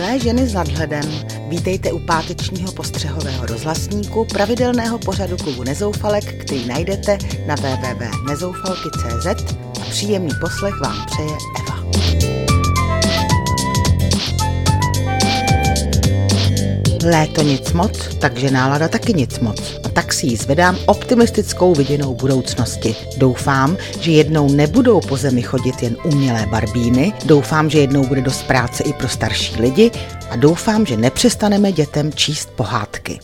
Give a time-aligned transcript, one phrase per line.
[0.00, 1.04] Milé ženy s nadhledem,
[1.48, 9.26] vítejte u pátečního postřehového rozhlasníku pravidelného pořadu klubu Nezoufalek, který najdete na www.nezoufalky.cz
[9.80, 11.84] a příjemný poslech vám přeje Eva.
[17.04, 19.80] Léto nic moc, takže nálada taky nic moc.
[19.84, 22.96] A tak si ji zvedám optimistickou viděnou budoucnosti.
[23.16, 28.42] Doufám, že jednou nebudou po zemi chodit jen umělé barbíny, doufám, že jednou bude dost
[28.42, 29.90] práce i pro starší lidi
[30.30, 33.20] a doufám, že nepřestaneme dětem číst pohádky.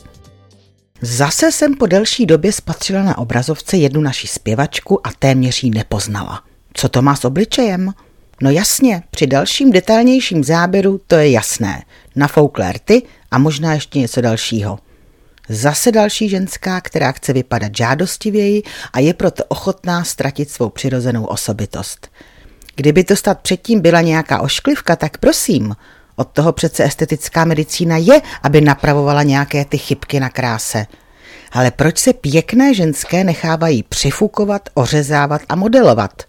[1.01, 6.43] Zase jsem po delší době spatřila na obrazovce jednu naši zpěvačku a téměř ji nepoznala.
[6.75, 7.93] Co to má s obličejem?
[8.43, 11.85] No jasně, při dalším detailnějším záběru to je jasné.
[12.17, 14.79] Nafouklé rty a možná ještě něco dalšího.
[15.49, 22.09] Zase další ženská, která chce vypadat žádostivěji a je proto ochotná ztratit svou přirozenou osobitost.
[22.77, 25.77] Kdyby to stát předtím byla nějaká ošklivka, tak prosím,
[26.17, 30.87] od toho přece estetická medicína je, aby napravovala nějaké ty chybky na kráse.
[31.53, 36.23] Ale proč se pěkné ženské nechávají přifukovat, ořezávat a modelovat?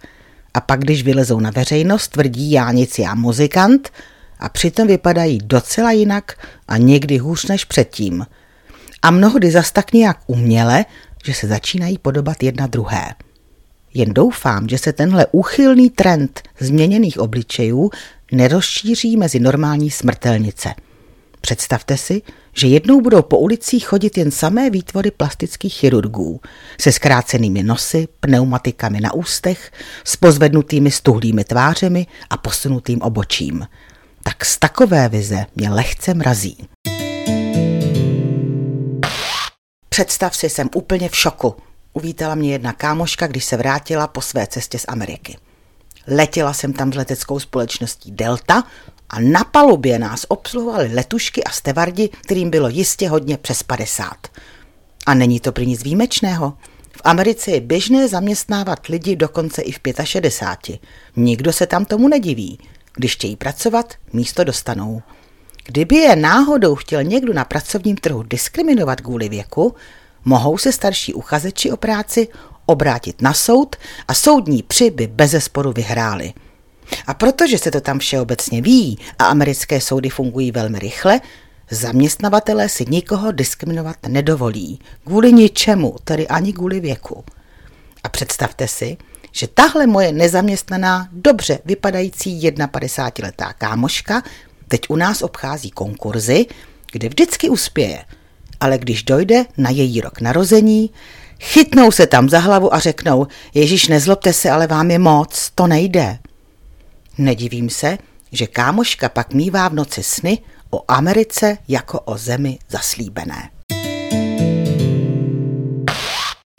[0.54, 3.90] A pak, když vylezou na veřejnost, tvrdí já nic, já muzikant–
[4.40, 8.26] a přitom vypadají docela jinak a někdy hůř než předtím.
[9.02, 10.86] A mnohdy zas tak nějak uměle,
[11.26, 13.16] že se začínají podobat jedna druhé.
[13.94, 17.90] Jen doufám, že se tenhle úchylný trend změněných obličejů
[18.32, 20.74] nerozšíří mezi normální smrtelnice.
[21.42, 22.22] Představte si,
[22.54, 26.42] že jednou budou po ulicích chodit jen samé výtvory plastických chirurgů
[26.82, 29.72] se zkrácenými nosy, pneumatikami na ústech,
[30.04, 33.68] s pozvednutými stuhlými tvářemi a posunutým obočím–
[34.28, 36.68] tak z takové vize mě lehce mrazí.
[39.98, 41.56] Představ si, jsem úplně v šoku.
[41.94, 45.38] Uvítala mě jedna kámoška, když se vrátila po své cestě z Ameriky.
[46.08, 48.64] Letěla jsem tam s leteckou společností Delta
[49.10, 54.28] a na palubě nás obsluhovali letušky a stevardi, kterým bylo jistě hodně přes 50.
[55.06, 56.58] A není to prý nic výjimečného.
[56.92, 60.82] V Americe je běžné zaměstnávat lidi dokonce i v 65.
[61.16, 62.60] Nikdo se tam tomu nediví.
[62.94, 65.02] Když chtějí pracovat, místo dostanou.
[65.68, 69.76] Kdyby je náhodou chtěl někdo na pracovním trhu diskriminovat kvůli věku,
[70.26, 72.28] mohou se starší uchazeči o práci
[72.66, 73.76] obrátit na soud
[74.08, 76.34] a soudní při by bezesporu vyhráli.
[77.08, 81.22] A protože se to tam všeobecně ví a americké soudy fungují velmi rychle,
[81.72, 84.80] zaměstnavatelé si nikoho diskriminovat nedovolí.
[85.06, 87.24] Kvůli ničemu, tedy ani kvůli věku.
[88.04, 88.98] A představte si,
[89.32, 94.24] že tahle moje nezaměstnaná, dobře vypadající 51-letá kámoška
[94.68, 96.46] teď u nás obchází konkurzy,
[96.92, 98.04] kde vždycky uspěje.
[98.60, 100.90] Ale když dojde na její rok narození,
[101.40, 105.68] chytnou se tam za hlavu a řeknou, Ježíš, nezlobte se, ale vám je moc, to
[105.68, 106.20] nejde.
[107.18, 107.98] Nedivím se,
[108.32, 110.38] že kámoška pak mívá v noci sny
[110.70, 113.50] o Americe jako o zemi zaslíbené.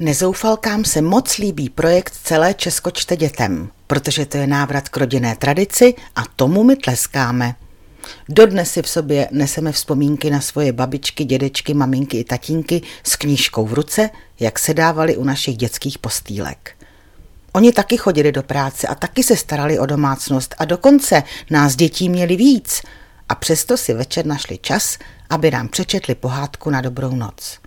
[0.00, 5.36] Nezoufalkám se moc líbí projekt Celé Česko čte dětem, protože to je návrat k rodinné
[5.36, 7.54] tradici a tomu my tleskáme.
[8.28, 13.66] Dodnes si v sobě neseme vzpomínky na svoje babičky, dědečky, maminky i tatínky s knížkou
[13.66, 14.10] v ruce,
[14.40, 16.72] jak se dávali u našich dětských postýlek.
[17.52, 22.08] Oni taky chodili do práce a taky se starali o domácnost a dokonce nás dětí
[22.08, 22.82] měli víc
[23.28, 24.98] a přesto si večer našli čas,
[25.30, 27.58] aby nám přečetli pohádku na dobrou noc.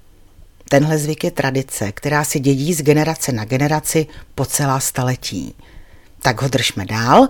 [0.70, 5.56] Tenhle zvyk je tradice, která se dědí z generace na generaci po celá staletí.
[6.22, 7.28] Tak ho držme dál,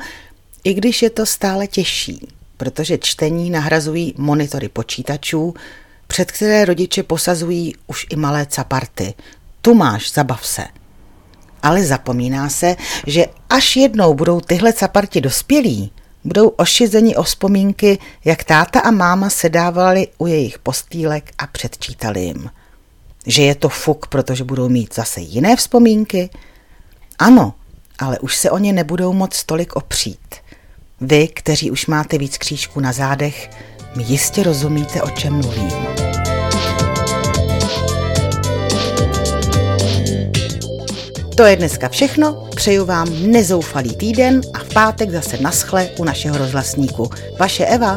[0.64, 2.28] i když je to stále těžší,
[2.62, 5.54] protože čtení nahrazují monitory počítačů,
[6.08, 9.14] před které rodiče posazují už i malé caparty.
[9.62, 10.66] Tu máš, zabav se.
[11.64, 12.76] Ale zapomíná se,
[13.08, 15.92] že až jednou budou tyhle caparti dospělí,
[16.24, 22.50] budou ošizeni o vzpomínky, jak táta a máma sedávali u jejich postýlek a předčítali jim–
[23.28, 26.30] že je to fuk, protože budou mít zase jiné vzpomínky?
[27.20, 27.54] Ano,
[28.00, 30.41] ale už se o ně nebudou moc tolik opřít.
[31.02, 33.50] Vy, kteří už máte víc křížků na zádech,
[33.96, 35.72] mi jistě rozumíte, o čem mluvím.
[41.36, 46.38] To je dneska všechno, přeju vám nezoufalý týden a v pátek zase naschle u našeho
[46.38, 47.10] rozhlasníku.
[47.40, 47.96] Vaše Eva.